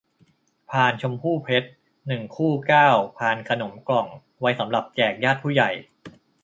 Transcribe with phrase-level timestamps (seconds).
[0.69, 1.69] พานชมพู่เพชร
[2.07, 4.07] หนึ่ง คู่ เก้า พานขนมกล่อง
[4.39, 5.69] ไว้สำหรับแจกญาติผู้ใหญ่